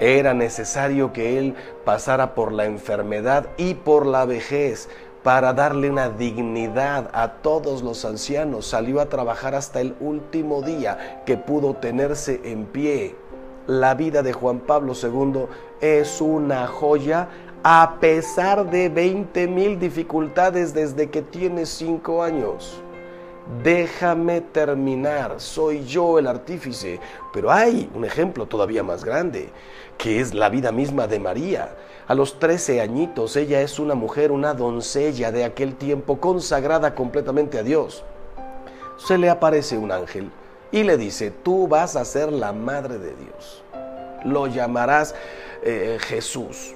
era 0.00 0.34
necesario 0.34 1.12
que 1.12 1.38
él 1.38 1.54
pasara 1.84 2.34
por 2.34 2.52
la 2.52 2.64
enfermedad 2.64 3.46
y 3.56 3.74
por 3.74 4.06
la 4.06 4.24
vejez 4.24 4.88
para 5.24 5.54
darle 5.54 5.90
una 5.90 6.10
dignidad 6.10 7.10
a 7.14 7.28
todos 7.28 7.82
los 7.82 8.04
ancianos. 8.04 8.66
Salió 8.66 9.00
a 9.00 9.06
trabajar 9.06 9.54
hasta 9.54 9.80
el 9.80 9.96
último 9.98 10.60
día 10.60 11.22
que 11.24 11.38
pudo 11.38 11.74
tenerse 11.74 12.42
en 12.44 12.66
pie. 12.66 13.16
La 13.66 13.94
vida 13.94 14.22
de 14.22 14.34
Juan 14.34 14.60
Pablo 14.60 14.92
II 14.92 15.46
es 15.80 16.20
una 16.20 16.66
joya 16.66 17.28
a 17.62 17.96
pesar 17.98 18.70
de 18.70 18.90
20 18.90 19.48
mil 19.48 19.80
dificultades 19.80 20.74
desde 20.74 21.08
que 21.08 21.22
tiene 21.22 21.64
cinco 21.64 22.22
años. 22.22 22.83
Déjame 23.62 24.40
terminar, 24.40 25.34
soy 25.36 25.84
yo 25.84 26.18
el 26.18 26.26
artífice. 26.26 26.98
Pero 27.32 27.52
hay 27.52 27.90
un 27.94 28.04
ejemplo 28.04 28.46
todavía 28.46 28.82
más 28.82 29.04
grande, 29.04 29.50
que 29.98 30.20
es 30.20 30.32
la 30.32 30.48
vida 30.48 30.72
misma 30.72 31.06
de 31.06 31.18
María. 31.18 31.76
A 32.06 32.14
los 32.14 32.38
13 32.38 32.80
añitos 32.80 33.36
ella 33.36 33.60
es 33.60 33.78
una 33.78 33.94
mujer, 33.94 34.32
una 34.32 34.54
doncella 34.54 35.30
de 35.30 35.44
aquel 35.44 35.74
tiempo, 35.74 36.20
consagrada 36.20 36.94
completamente 36.94 37.58
a 37.58 37.62
Dios. 37.62 38.02
Se 38.96 39.18
le 39.18 39.28
aparece 39.28 39.76
un 39.76 39.92
ángel 39.92 40.30
y 40.72 40.82
le 40.82 40.96
dice, 40.96 41.30
tú 41.30 41.68
vas 41.68 41.96
a 41.96 42.04
ser 42.06 42.32
la 42.32 42.54
madre 42.54 42.98
de 42.98 43.14
Dios. 43.14 43.62
Lo 44.24 44.46
llamarás 44.46 45.14
eh, 45.62 45.98
Jesús 46.00 46.74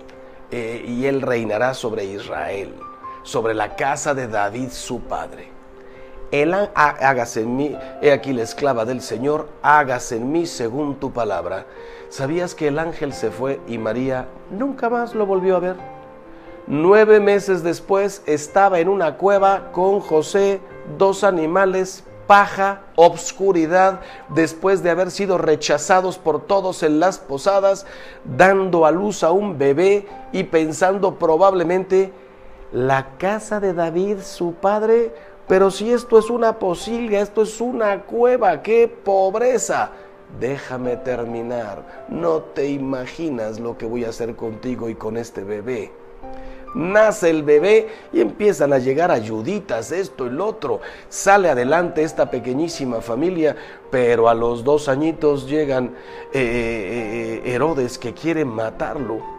eh, 0.51 0.85
y 0.87 1.07
él 1.07 1.23
reinará 1.23 1.73
sobre 1.73 2.05
Israel, 2.05 2.75
sobre 3.23 3.55
la 3.55 3.75
casa 3.75 4.13
de 4.13 4.29
David 4.29 4.69
su 4.71 5.01
padre 5.01 5.58
hágase 6.75 7.43
en 7.43 7.57
mí, 7.57 7.79
he 8.03 8.13
aquí 8.13 8.33
la 8.33 8.43
esclava 8.43 8.85
del 8.85 9.01
Señor, 9.01 9.49
hágase 9.63 10.17
en 10.17 10.31
mí 10.31 10.47
según 10.47 10.97
tu 10.97 11.13
palabra. 11.13 11.67
¿Sabías 12.11 12.55
que 12.55 12.69
el 12.69 12.79
ángel 12.79 13.13
se 13.13 13.31
fue 13.31 13.61
y 13.67 13.79
María 13.79 14.29
nunca 14.51 14.89
más 14.89 15.15
lo 15.15 15.27
volvió 15.27 15.57
a 15.57 15.61
ver? 15.61 15.77
Nueve 16.67 17.19
meses 17.21 17.63
después 17.63 18.23
estaba 18.27 18.79
en 18.79 18.89
una 18.89 19.17
cueva 19.17 19.73
con 19.73 20.01
José, 20.01 20.61
dos 20.99 21.25
animales, 21.25 22.05
paja, 22.27 22.83
obscuridad, 22.95 24.01
después 24.29 24.83
de 24.83 24.91
haber 24.91 25.11
sido 25.11 25.39
rechazados 25.39 26.19
por 26.19 26.47
todos 26.47 26.83
en 26.83 27.01
las 27.01 27.19
posadas, 27.19 27.87
dando 28.25 28.85
a 28.85 28.91
luz 28.91 29.23
a 29.23 29.33
un 29.33 29.57
bebé 29.57 30.07
y 30.33 30.45
pensando 30.45 31.19
probablemente, 31.19 32.13
la 32.71 33.17
casa 33.17 33.61
de 33.61 33.73
David, 33.73 34.19
su 34.21 34.53
padre, 34.53 35.15
pero 35.49 35.71
si 35.71 35.91
esto 35.91 36.19
es 36.19 36.29
una 36.29 36.59
posilga, 36.59 37.21
esto 37.21 37.43
es 37.43 37.61
una 37.61 38.03
cueva, 38.03 38.63
qué 38.63 38.87
pobreza. 38.87 39.91
Déjame 40.39 40.99
terminar. 40.99 42.05
No 42.11 42.43
te 42.43 42.69
imaginas 42.69 43.59
lo 43.59 43.79
que 43.79 43.87
voy 43.87 44.05
a 44.05 44.11
hacer 44.11 44.37
contigo 44.37 44.91
y 44.91 44.95
con 44.95 45.17
este 45.17 45.43
bebé. 45.43 45.91
Nace 46.75 47.31
el 47.31 47.45
bebé 47.45 47.89
y 48.13 48.21
empiezan 48.21 48.75
a 48.75 48.79
llegar 48.79 49.11
ayuditas, 49.11 49.91
esto 49.91 50.27
lo 50.27 50.47
otro. 50.49 50.81
Sale 51.09 51.49
adelante 51.49 52.03
esta 52.03 52.31
pequeñísima 52.31 53.01
familia, 53.01 53.57
pero 53.91 54.29
a 54.29 54.35
los 54.35 54.65
dos 54.65 54.91
añitos 54.91 55.49
llegan 55.49 55.87
eh, 55.87 56.41
eh, 56.41 57.43
eh, 57.47 57.55
Herodes 57.55 57.99
que 57.99 58.13
quiere 58.13 58.45
matarlo 58.45 59.38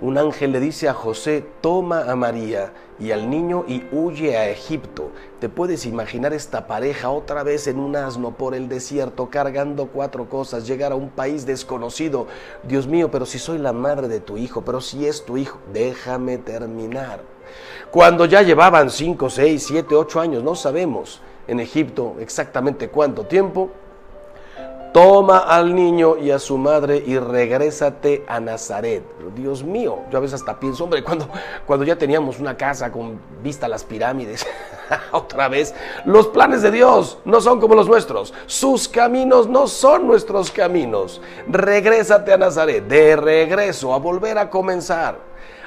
un 0.00 0.18
ángel 0.18 0.52
le 0.52 0.60
dice 0.60 0.88
a 0.88 0.94
José, 0.94 1.44
toma 1.60 2.10
a 2.10 2.16
María 2.16 2.72
y 2.98 3.10
al 3.12 3.28
niño 3.30 3.64
y 3.66 3.84
huye 3.92 4.36
a 4.36 4.48
Egipto. 4.48 5.10
¿Te 5.40 5.48
puedes 5.48 5.86
imaginar 5.86 6.32
esta 6.32 6.66
pareja 6.66 7.10
otra 7.10 7.42
vez 7.42 7.66
en 7.66 7.78
un 7.78 7.96
asno 7.96 8.32
por 8.32 8.54
el 8.54 8.68
desierto 8.68 9.30
cargando 9.30 9.86
cuatro 9.86 10.28
cosas, 10.28 10.66
llegar 10.66 10.92
a 10.92 10.96
un 10.96 11.10
país 11.10 11.46
desconocido? 11.46 12.26
Dios 12.62 12.86
mío, 12.86 13.10
pero 13.10 13.26
si 13.26 13.38
soy 13.38 13.58
la 13.58 13.72
madre 13.72 14.08
de 14.08 14.20
tu 14.20 14.36
hijo, 14.36 14.62
pero 14.62 14.80
si 14.80 15.06
es 15.06 15.24
tu 15.24 15.36
hijo, 15.36 15.58
déjame 15.72 16.38
terminar. 16.38 17.20
Cuando 17.90 18.24
ya 18.24 18.42
llevaban 18.42 18.90
cinco, 18.90 19.30
seis, 19.30 19.64
siete, 19.66 19.94
ocho 19.94 20.20
años, 20.20 20.42
no 20.42 20.54
sabemos 20.54 21.20
en 21.46 21.60
Egipto 21.60 22.16
exactamente 22.18 22.88
cuánto 22.88 23.26
tiempo, 23.26 23.70
toma 24.94 25.38
al 25.38 25.74
niño 25.74 26.16
y 26.18 26.30
a 26.30 26.38
su 26.38 26.56
madre 26.56 27.02
y 27.04 27.18
regrésate 27.18 28.24
a 28.28 28.38
Nazaret. 28.38 29.02
Dios 29.34 29.64
mío, 29.64 29.98
yo 30.08 30.18
a 30.18 30.20
veces 30.20 30.40
hasta 30.40 30.60
pienso, 30.60 30.84
hombre, 30.84 31.02
cuando, 31.02 31.28
cuando 31.66 31.84
ya 31.84 31.98
teníamos 31.98 32.38
una 32.38 32.56
casa 32.56 32.92
con 32.92 33.18
vista 33.42 33.66
a 33.66 33.68
las 33.68 33.82
pirámides, 33.82 34.46
otra 35.10 35.48
vez, 35.48 35.74
los 36.04 36.28
planes 36.28 36.62
de 36.62 36.70
Dios 36.70 37.18
no 37.24 37.40
son 37.40 37.60
como 37.60 37.74
los 37.74 37.88
nuestros, 37.88 38.32
sus 38.46 38.86
caminos 38.86 39.48
no 39.48 39.66
son 39.66 40.06
nuestros 40.06 40.52
caminos. 40.52 41.20
Regrésate 41.48 42.32
a 42.32 42.36
Nazaret, 42.36 42.86
de 42.86 43.16
regreso, 43.16 43.94
a 43.94 43.98
volver 43.98 44.38
a 44.38 44.48
comenzar. 44.48 45.18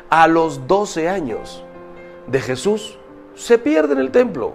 A 0.10 0.30
los 0.30 0.68
12 0.68 1.10
años 1.10 1.66
de 2.28 2.40
Jesús, 2.40 2.98
se 3.36 3.58
pierde 3.58 3.92
en 3.92 4.00
el 4.00 4.12
templo. 4.12 4.54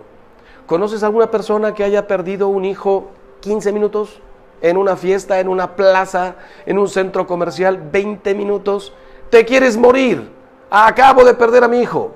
¿Conoces 0.65 1.03
a 1.03 1.07
alguna 1.07 1.31
persona 1.31 1.75
que 1.75 1.85
haya 1.85 2.07
perdido 2.07 2.49
un 2.49 2.65
hijo 2.65 3.11
15 3.41 3.71
minutos? 3.73 4.23
En 4.63 4.77
una 4.77 4.97
fiesta, 4.97 5.41
en 5.41 5.49
una 5.49 5.77
plaza, 5.77 6.37
en 6.65 6.79
un 6.79 6.89
centro 6.89 7.27
comercial, 7.27 7.79
20 7.91 8.35
minutos. 8.35 8.95
Te 9.29 9.45
quieres 9.45 9.77
morir. 9.77 10.31
Acabo 10.71 11.25
de 11.25 11.35
perder 11.35 11.65
a 11.65 11.69
mi 11.69 11.81
hijo. 11.81 12.15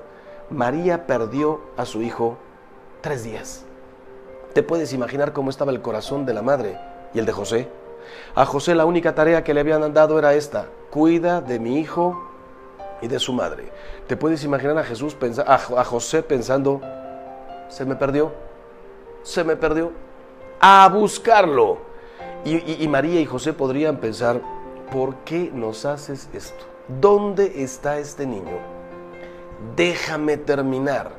María 0.49 1.05
perdió 1.05 1.61
a 1.75 1.85
su 1.85 2.01
hijo 2.01 2.37
tres 3.01 3.23
días. 3.23 3.65
¿Te 4.53 4.63
puedes 4.63 4.93
imaginar 4.93 5.33
cómo 5.33 5.49
estaba 5.49 5.71
el 5.71 5.81
corazón 5.81 6.25
de 6.25 6.33
la 6.33 6.41
madre 6.41 6.79
y 7.13 7.19
el 7.19 7.25
de 7.25 7.31
José? 7.33 7.69
A 8.33 8.45
José 8.45 8.73
la 8.73 8.85
única 8.85 9.13
tarea 9.13 9.43
que 9.43 9.53
le 9.53 9.59
habían 9.59 9.93
dado 9.93 10.17
era 10.17 10.33
esta, 10.33 10.67
cuida 10.89 11.41
de 11.41 11.59
mi 11.59 11.79
hijo 11.79 12.29
y 13.01 13.07
de 13.07 13.19
su 13.19 13.33
madre. 13.33 13.71
¿Te 14.07 14.15
puedes 14.15 14.43
imaginar 14.43 14.77
a 14.77 14.83
Jesús 14.83 15.15
a, 15.45 15.83
José 15.83 16.23
pensando, 16.23 16.81
se 17.67 17.85
me 17.85 17.95
perdió, 17.95 18.31
se 19.23 19.43
me 19.43 19.55
perdió, 19.55 19.91
a 20.59 20.89
buscarlo? 20.91 21.86
Y, 22.45 22.87
María 22.87 23.19
y 23.19 23.25
José 23.25 23.53
podrían 23.53 23.97
pensar, 23.97 24.41
¿por 24.91 25.15
qué 25.25 25.51
nos 25.53 25.85
haces 25.85 26.29
esto? 26.33 26.65
¿Dónde 26.87 27.63
está 27.63 27.99
este 27.99 28.25
niño? 28.25 28.57
Déjame 29.75 30.37
terminar. 30.37 31.11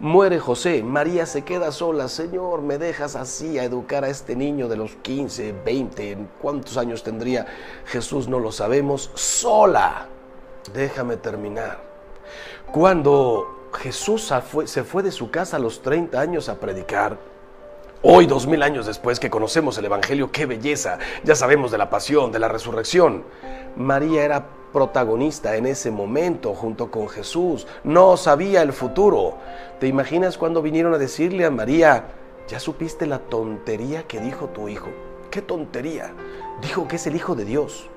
Muere 0.00 0.38
José, 0.38 0.82
María 0.82 1.26
se 1.26 1.42
queda 1.42 1.72
sola. 1.72 2.08
Señor, 2.08 2.62
¿me 2.62 2.78
dejas 2.78 3.16
así 3.16 3.58
a 3.58 3.64
educar 3.64 4.04
a 4.04 4.08
este 4.08 4.36
niño 4.36 4.68
de 4.68 4.76
los 4.76 4.94
15, 4.96 5.54
20? 5.64 6.18
¿Cuántos 6.40 6.76
años 6.76 7.02
tendría 7.02 7.46
Jesús? 7.86 8.28
No 8.28 8.38
lo 8.38 8.52
sabemos. 8.52 9.10
Sola. 9.14 10.08
Déjame 10.72 11.16
terminar. 11.16 11.80
Cuando 12.72 13.70
Jesús 13.74 14.32
se 14.66 14.84
fue 14.84 15.02
de 15.02 15.12
su 15.12 15.30
casa 15.30 15.56
a 15.56 15.60
los 15.60 15.82
30 15.82 16.20
años 16.20 16.48
a 16.48 16.58
predicar, 16.60 17.18
Hoy, 18.00 18.26
dos 18.26 18.46
mil 18.46 18.62
años 18.62 18.86
después 18.86 19.18
que 19.18 19.28
conocemos 19.28 19.76
el 19.76 19.86
Evangelio, 19.86 20.30
qué 20.30 20.46
belleza, 20.46 21.00
ya 21.24 21.34
sabemos 21.34 21.72
de 21.72 21.78
la 21.78 21.90
pasión, 21.90 22.30
de 22.30 22.38
la 22.38 22.46
resurrección. 22.46 23.24
María 23.74 24.22
era 24.22 24.46
protagonista 24.72 25.56
en 25.56 25.66
ese 25.66 25.90
momento 25.90 26.54
junto 26.54 26.92
con 26.92 27.08
Jesús, 27.08 27.66
no 27.82 28.16
sabía 28.16 28.62
el 28.62 28.72
futuro. 28.72 29.34
¿Te 29.80 29.88
imaginas 29.88 30.38
cuando 30.38 30.62
vinieron 30.62 30.94
a 30.94 30.98
decirle 30.98 31.44
a 31.44 31.50
María, 31.50 32.04
ya 32.46 32.60
supiste 32.60 33.04
la 33.04 33.18
tontería 33.18 34.04
que 34.04 34.20
dijo 34.20 34.46
tu 34.46 34.68
hijo? 34.68 34.90
¿Qué 35.32 35.42
tontería? 35.42 36.12
Dijo 36.62 36.86
que 36.86 36.96
es 36.96 37.06
el 37.08 37.16
Hijo 37.16 37.34
de 37.34 37.46
Dios. 37.46 37.90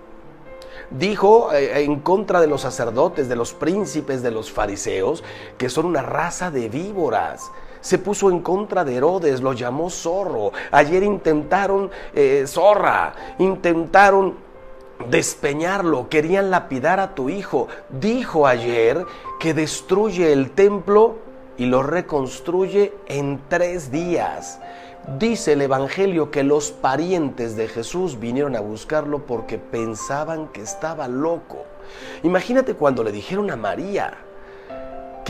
Dijo 0.90 1.54
eh, 1.54 1.84
en 1.84 2.00
contra 2.00 2.42
de 2.42 2.48
los 2.48 2.62
sacerdotes, 2.62 3.30
de 3.30 3.36
los 3.36 3.54
príncipes, 3.54 4.24
de 4.24 4.32
los 4.32 4.52
fariseos, 4.52 5.24
que 5.60 5.70
son 5.70 5.86
una 5.86 6.02
raza 6.02 6.50
de 6.50 6.70
víboras 6.70 7.52
se 7.82 7.98
puso 7.98 8.30
en 8.30 8.42
contra 8.42 8.84
de 8.84 8.96
Herodes, 8.96 9.42
lo 9.42 9.54
llamó 9.54 9.90
zorro. 9.90 10.52
Ayer 10.72 11.04
intentaron 11.04 11.90
eh, 12.14 12.46
zorra, 12.48 13.14
intentaron 13.40 14.36
despeñarlo, 15.10 16.10
querían 16.10 16.52
lapidar 16.52 17.00
a 17.00 17.16
tu 17.16 17.30
hijo. 17.30 17.68
Dijo 17.90 18.48
ayer 18.48 19.06
que 19.40 19.54
destruye 19.54 20.32
el 20.32 20.52
templo 20.52 21.18
y 21.58 21.66
lo 21.66 21.84
reconstruye 21.84 22.94
en 23.08 23.42
tres 23.50 23.92
días. 23.92 24.60
Dice 25.18 25.54
el 25.54 25.64
Evangelio 25.64 26.30
que 26.30 26.44
los 26.44 26.72
parientes 26.72 27.56
de 27.56 27.68
Jesús 27.68 28.20
vinieron 28.20 28.56
a 28.56 28.60
buscarlo 28.60 29.26
porque 29.26 29.58
pensaban 29.58 30.48
que 30.50 30.62
estaba 30.62 31.08
loco. 31.08 31.66
Imagínate 32.22 32.76
cuando 32.76 33.04
le 33.04 33.12
dijeron 33.12 33.50
a 33.50 33.56
María 33.56 34.14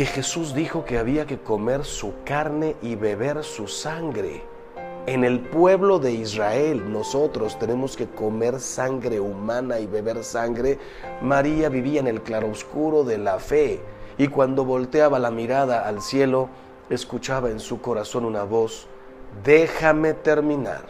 que 0.01 0.07
Jesús 0.07 0.55
dijo 0.55 0.83
que 0.83 0.97
había 0.97 1.27
que 1.27 1.37
comer 1.37 1.85
su 1.85 2.23
carne 2.25 2.75
y 2.81 2.95
beber 2.95 3.43
su 3.43 3.67
sangre. 3.67 4.41
En 5.05 5.23
el 5.23 5.41
pueblo 5.41 5.99
de 5.99 6.11
Israel 6.11 6.91
nosotros 6.91 7.59
tenemos 7.59 7.95
que 7.95 8.07
comer 8.07 8.59
sangre 8.59 9.19
humana 9.19 9.77
y 9.77 9.85
beber 9.85 10.23
sangre. 10.23 10.79
María 11.21 11.69
vivía 11.69 11.99
en 11.99 12.07
el 12.07 12.23
claroscuro 12.23 13.03
de 13.03 13.19
la 13.19 13.37
fe 13.37 13.79
y 14.17 14.27
cuando 14.29 14.65
volteaba 14.65 15.19
la 15.19 15.29
mirada 15.29 15.87
al 15.87 16.01
cielo, 16.01 16.49
escuchaba 16.89 17.51
en 17.51 17.59
su 17.59 17.79
corazón 17.79 18.25
una 18.25 18.41
voz 18.41 18.87
déjame 19.43 20.15
terminar. 20.15 20.81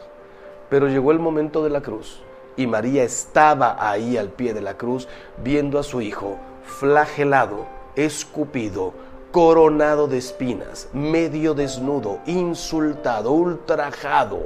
Pero 0.69 0.87
llegó 0.87 1.11
el 1.11 1.19
momento 1.19 1.65
de 1.65 1.69
la 1.69 1.81
cruz 1.81 2.21
y 2.55 2.65
María 2.65 3.03
estaba 3.03 3.75
ahí 3.77 4.15
al 4.15 4.29
pie 4.29 4.53
de 4.53 4.61
la 4.61 4.77
cruz 4.77 5.09
viendo 5.43 5.79
a 5.79 5.83
su 5.83 5.99
hijo 5.99 6.37
flagelado, 6.63 7.80
escupido, 7.95 8.93
coronado 9.31 10.07
de 10.07 10.17
espinas, 10.17 10.89
medio 10.93 11.53
desnudo, 11.53 12.19
insultado, 12.25 13.31
ultrajado. 13.31 14.43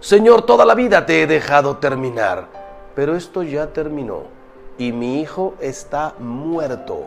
Señor, 0.00 0.42
toda 0.42 0.64
la 0.64 0.74
vida 0.74 1.06
te 1.06 1.22
he 1.22 1.26
dejado 1.26 1.76
terminar, 1.76 2.48
pero 2.94 3.14
esto 3.14 3.42
ya 3.42 3.72
terminó 3.72 4.24
y 4.78 4.92
mi 4.92 5.20
hijo 5.20 5.54
está 5.60 6.14
muerto 6.18 7.06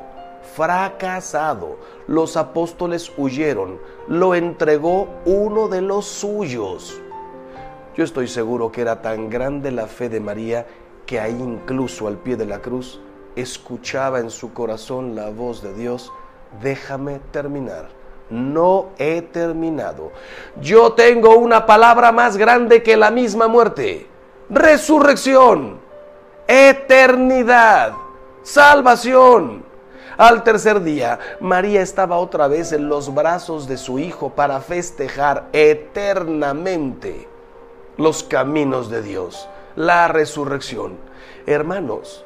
fracasado. 0.55 1.77
Los 2.07 2.37
apóstoles 2.37 3.11
huyeron, 3.17 3.79
lo 4.07 4.35
entregó 4.35 5.09
uno 5.25 5.67
de 5.67 5.81
los 5.81 6.05
suyos. 6.05 7.01
Yo 7.95 8.03
estoy 8.03 8.27
seguro 8.27 8.71
que 8.71 8.81
era 8.81 9.01
tan 9.01 9.29
grande 9.29 9.71
la 9.71 9.87
fe 9.87 10.09
de 10.09 10.19
María 10.19 10.65
que 11.05 11.19
ahí 11.19 11.37
incluso 11.37 12.07
al 12.07 12.17
pie 12.17 12.35
de 12.35 12.45
la 12.45 12.59
cruz 12.59 12.99
escuchaba 13.35 14.19
en 14.19 14.29
su 14.29 14.53
corazón 14.53 15.15
la 15.15 15.29
voz 15.29 15.61
de 15.61 15.73
Dios, 15.73 16.11
déjame 16.61 17.19
terminar. 17.31 17.89
No 18.29 18.87
he 18.97 19.21
terminado. 19.21 20.11
Yo 20.59 20.93
tengo 20.93 21.35
una 21.35 21.65
palabra 21.65 22.11
más 22.11 22.37
grande 22.37 22.81
que 22.81 22.97
la 22.97 23.11
misma 23.11 23.47
muerte. 23.47 24.07
Resurrección, 24.49 25.79
eternidad, 26.47 27.93
salvación. 28.41 29.63
Al 30.17 30.43
tercer 30.43 30.81
día, 30.81 31.19
María 31.39 31.81
estaba 31.81 32.17
otra 32.17 32.47
vez 32.47 32.71
en 32.71 32.87
los 32.87 33.13
brazos 33.13 33.67
de 33.67 33.77
su 33.77 33.99
Hijo 33.99 34.29
para 34.29 34.61
festejar 34.61 35.49
eternamente 35.51 37.27
los 37.97 38.23
caminos 38.23 38.89
de 38.89 39.01
Dios, 39.01 39.49
la 39.75 40.07
resurrección. 40.07 40.97
Hermanos, 41.45 42.25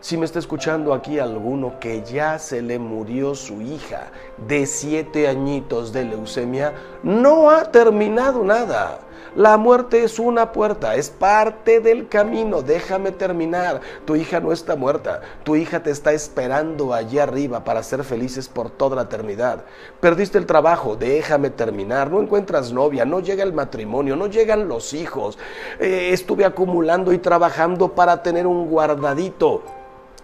si 0.00 0.16
me 0.16 0.24
está 0.24 0.38
escuchando 0.38 0.92
aquí 0.92 1.18
alguno 1.18 1.78
que 1.80 2.02
ya 2.02 2.38
se 2.38 2.62
le 2.62 2.78
murió 2.78 3.34
su 3.34 3.60
hija 3.60 4.10
de 4.46 4.66
siete 4.66 5.28
añitos 5.28 5.92
de 5.92 6.04
leucemia, 6.04 6.74
no 7.02 7.50
ha 7.50 7.70
terminado 7.70 8.44
nada. 8.44 9.00
La 9.34 9.56
muerte 9.56 10.04
es 10.04 10.18
una 10.18 10.52
puerta, 10.52 10.94
es 10.94 11.10
parte 11.10 11.80
del 11.80 12.08
camino. 12.08 12.62
Déjame 12.62 13.12
terminar. 13.12 13.80
Tu 14.04 14.16
hija 14.16 14.40
no 14.40 14.52
está 14.52 14.76
muerta. 14.76 15.20
Tu 15.44 15.56
hija 15.56 15.82
te 15.82 15.90
está 15.90 16.12
esperando 16.12 16.94
allá 16.94 17.24
arriba 17.24 17.64
para 17.64 17.82
ser 17.82 18.04
felices 18.04 18.48
por 18.48 18.70
toda 18.70 18.96
la 18.96 19.02
eternidad. 19.02 19.64
Perdiste 20.00 20.38
el 20.38 20.46
trabajo, 20.46 20.96
déjame 20.96 21.50
terminar. 21.50 22.10
No 22.10 22.20
encuentras 22.20 22.72
novia, 22.72 23.04
no 23.04 23.20
llega 23.20 23.42
el 23.42 23.52
matrimonio, 23.52 24.16
no 24.16 24.26
llegan 24.26 24.68
los 24.68 24.94
hijos. 24.94 25.38
Eh, 25.78 26.10
estuve 26.12 26.44
acumulando 26.44 27.12
y 27.12 27.18
trabajando 27.18 27.92
para 27.92 28.22
tener 28.22 28.46
un 28.46 28.68
guardadito. 28.68 29.62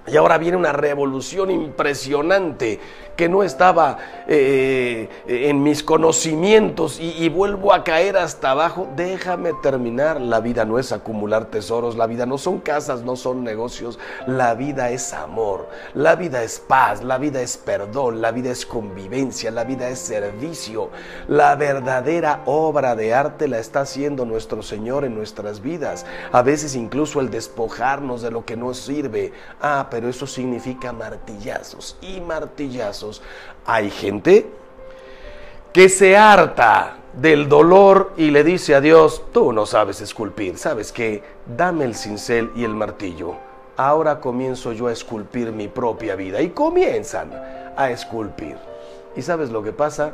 Y 0.07 0.17
ahora 0.17 0.37
viene 0.37 0.57
una 0.57 0.73
revolución 0.73 1.51
impresionante 1.51 2.81
que 3.17 3.29
no 3.29 3.43
estaba 3.43 3.99
eh, 4.27 5.09
en 5.27 5.63
mis 5.63 5.83
conocimientos 5.83 6.99
y, 6.99 7.29
vuelvo 7.29 7.73
a 7.73 7.85
caer 7.85 8.17
hasta 8.17 8.51
abajo. 8.51 8.89
Déjame 8.97 9.53
terminar. 9.63 10.21
La 10.21 10.41
vida 10.41 10.65
no 10.65 10.79
es 10.79 10.93
acumular 10.93 11.47
tesoros, 11.47 11.97
la 11.97 12.07
vida 12.07 12.27
no 12.27 12.39
son 12.39 12.59
casas, 12.61 13.03
no 13.03 13.17
son 13.17 13.45
negocios. 13.45 13.99
La 14.27 14.55
vida 14.55 14.91
es 14.91 15.13
amor, 15.13 15.69
la 15.95 16.17
vida 16.17 16.43
es 16.43 16.59
paz, 16.59 17.05
la 17.05 17.19
vida 17.19 17.41
es 17.41 17.57
perdón, 17.57 18.21
la 18.21 18.33
vida 18.33 18.51
es 18.51 18.67
convivencia, 18.67 19.51
la 19.51 19.65
vida 19.65 19.89
es 19.89 19.99
servicio. 20.01 20.91
La 21.29 21.55
verdadera 21.55 22.43
obra 22.47 22.97
de 22.97 23.15
arte 23.15 23.47
la 23.47 23.59
está 23.59 23.83
haciendo 23.83 24.25
nuestro 24.25 24.63
Señor 24.63 25.05
en 25.05 25.15
nuestras 25.15 25.61
vidas. 25.61 26.07
A 26.33 26.43
veces 26.43 26.75
incluso 26.75 27.21
el 27.21 27.31
despojarnos 27.31 28.23
de 28.23 28.31
lo 28.31 28.45
que 28.45 28.57
nos 28.57 28.79
sirve. 28.79 29.33
Ah, 29.61 29.89
pero 29.93 30.09
eso 30.09 30.27
significa 30.27 30.91
martillazos 30.91 31.99
y 32.01 32.19
martillazos 32.23 33.21
hay 33.67 33.91
gente 33.91 34.47
que 35.71 35.91
se 35.91 36.17
harta 36.17 36.97
del 37.13 37.47
dolor 37.47 38.15
y 38.17 38.31
le 38.31 38.43
dice 38.43 38.75
a 38.75 38.81
Dios, 38.81 39.23
tú 39.33 39.53
no 39.53 39.67
sabes 39.67 40.01
esculpir, 40.01 40.57
sabes 40.57 40.93
que 40.93 41.23
dame 41.59 41.85
el 41.85 41.95
cincel 41.95 42.51
y 42.57 42.65
el 42.65 42.75
martillo. 42.75 43.35
Ahora 43.77 44.19
comienzo 44.19 44.73
yo 44.73 44.87
a 44.87 44.93
esculpir 44.93 45.53
mi 45.53 45.69
propia 45.69 46.17
vida 46.17 46.41
y 46.41 46.49
comienzan 46.49 47.31
a 47.77 47.91
esculpir. 47.91 48.57
¿Y 49.15 49.21
sabes 49.21 49.51
lo 49.51 49.63
que 49.63 49.73
pasa? 49.73 50.13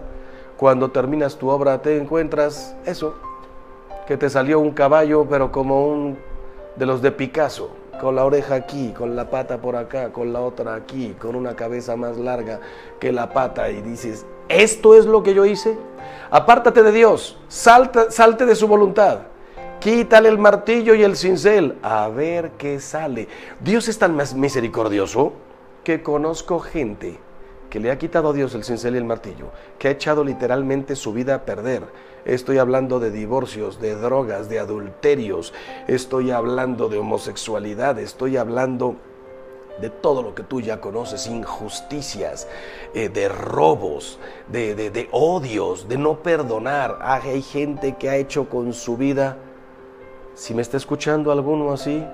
Cuando 0.57 0.91
terminas 0.91 1.37
tu 1.37 1.51
obra 1.51 1.81
te 1.83 1.97
encuentras 1.99 2.75
eso, 2.85 3.15
que 4.09 4.17
te 4.17 4.29
salió 4.29 4.59
un 4.59 4.73
caballo 4.73 5.25
pero 5.31 5.53
como 5.53 5.87
un 5.87 6.19
de 6.75 6.85
los 6.85 7.01
de 7.01 7.13
Picasso, 7.13 7.71
con 7.99 8.17
la 8.17 8.25
oreja 8.25 8.55
aquí, 8.55 8.93
con 8.97 9.17
la 9.17 9.29
pata 9.29 9.59
por 9.59 9.77
acá, 9.77 10.13
con 10.13 10.33
la 10.33 10.41
otra 10.41 10.75
aquí, 10.75 11.15
con 11.19 11.35
una 11.35 11.55
cabeza 11.55 11.97
más 11.97 12.17
larga 12.17 12.61
que 12.99 13.13
la 13.13 13.33
pata 13.33 13.71
y 13.71 13.83
dices, 13.83 14.25
¿esto 14.49 14.95
es 14.95 15.07
lo 15.07 15.23
que 15.23 15.35
yo 15.35 15.45
hice? 15.45 15.77
Apártate 16.31 16.83
de 16.83 16.93
Dios, 16.93 17.39
salta, 17.49 18.11
salte 18.11 18.47
de 18.47 18.55
su 18.55 18.69
voluntad. 18.69 19.21
Quítale 19.81 20.29
el 20.29 20.39
martillo 20.39 20.95
y 20.95 21.03
el 21.03 21.17
cincel, 21.17 21.79
a 21.83 22.09
ver 22.09 22.53
qué 22.59 22.81
sale. 22.81 23.29
Dios 23.61 23.89
es 23.89 23.99
tan 23.99 24.17
misericordioso 24.37 25.33
que 25.85 26.03
conozco 26.03 26.59
gente 26.59 27.19
que 27.71 27.81
le 27.81 27.91
ha 27.91 27.99
quitado 27.99 28.31
a 28.31 28.33
Dios 28.33 28.55
el 28.55 28.65
cincel 28.65 28.95
y 28.95 28.99
el 28.99 29.05
martillo, 29.05 29.51
que 29.79 29.89
ha 29.89 29.93
echado 29.93 30.25
literalmente 30.25 30.97
su 30.97 31.13
vida 31.13 31.35
a 31.35 31.45
perder. 31.45 31.83
Estoy 32.25 32.59
hablando 32.59 33.01
de 33.01 33.11
divorcios, 33.11 33.81
de 33.81 33.95
drogas, 33.95 34.49
de 34.49 34.59
adulterios, 34.59 35.53
estoy 35.87 36.31
hablando 36.31 36.89
de 36.89 36.99
homosexualidad, 36.99 37.99
estoy 37.99 38.37
hablando 38.37 38.97
de 39.81 39.91
todo 39.91 40.23
lo 40.23 40.35
que 40.35 40.43
tú 40.43 40.61
ya 40.61 40.81
conoces, 40.81 41.27
injusticias, 41.29 42.49
eh, 42.95 43.09
de 43.09 43.29
robos, 43.29 44.19
de, 44.49 44.75
de, 44.75 45.09
odios, 45.13 45.89
de 45.89 45.97
no 45.97 46.21
perdonar. 46.23 46.99
Ah, 47.01 47.21
hay 47.23 47.43
gente 47.43 47.97
que 47.97 48.11
ha 48.11 48.17
hecho 48.17 48.49
con 48.49 48.73
su 48.73 48.97
vida, 48.97 49.37
si 50.35 50.53
me 50.53 50.63
está 50.63 50.77
escuchando 50.77 51.31
alguno 51.31 51.73
así, 51.73 52.05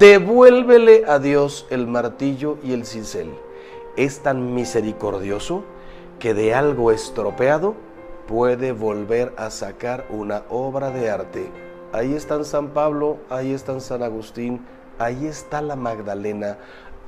devuélvele 0.00 1.04
a 1.06 1.18
Dios 1.18 1.66
el 1.70 1.86
martillo 1.86 2.58
y 2.64 2.72
el 2.72 2.84
cincel 2.84 3.30
es 3.96 4.20
tan 4.20 4.54
misericordioso 4.54 5.64
que 6.18 6.34
de 6.34 6.54
algo 6.54 6.92
estropeado 6.92 7.74
puede 8.26 8.72
volver 8.72 9.32
a 9.36 9.50
sacar 9.50 10.06
una 10.10 10.42
obra 10.48 10.90
de 10.90 11.10
arte. 11.10 11.50
Ahí 11.92 12.14
están 12.14 12.44
San 12.44 12.68
Pablo, 12.68 13.18
ahí 13.28 13.52
están 13.52 13.80
San 13.80 14.02
Agustín, 14.02 14.64
ahí 14.98 15.26
está 15.26 15.60
la 15.60 15.76
Magdalena, 15.76 16.58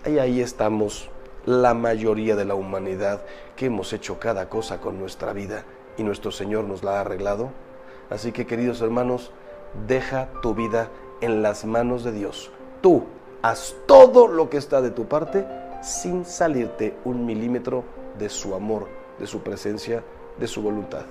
y 0.04 0.18
ahí 0.18 0.40
estamos 0.40 1.08
la 1.46 1.74
mayoría 1.74 2.36
de 2.36 2.44
la 2.44 2.54
humanidad 2.54 3.22
que 3.56 3.66
hemos 3.66 3.92
hecho 3.92 4.18
cada 4.18 4.48
cosa 4.48 4.80
con 4.80 4.98
nuestra 4.98 5.32
vida 5.32 5.64
y 5.96 6.02
nuestro 6.02 6.30
Señor 6.30 6.64
nos 6.64 6.82
la 6.82 6.96
ha 6.96 7.00
arreglado. 7.00 7.50
Así 8.10 8.32
que 8.32 8.46
queridos 8.46 8.80
hermanos, 8.82 9.30
deja 9.86 10.28
tu 10.42 10.54
vida 10.54 10.88
en 11.20 11.42
las 11.42 11.64
manos 11.64 12.04
de 12.04 12.12
Dios. 12.12 12.50
Tú 12.80 13.04
haz 13.42 13.74
todo 13.86 14.26
lo 14.28 14.50
que 14.50 14.56
está 14.56 14.80
de 14.82 14.90
tu 14.90 15.06
parte 15.06 15.46
sin 15.84 16.24
salirte 16.24 16.96
un 17.04 17.26
milímetro 17.26 17.84
de 18.18 18.30
su 18.30 18.54
amor, 18.54 18.88
de 19.18 19.26
su 19.26 19.42
presencia, 19.42 20.02
de 20.38 20.46
su 20.46 20.62
voluntad. 20.62 21.04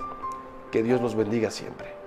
Que 0.72 0.82
Dios 0.82 1.00
los 1.00 1.14
bendiga 1.14 1.50
siempre. 1.50 2.03